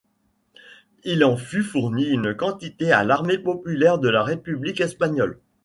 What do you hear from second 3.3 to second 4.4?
populaire de la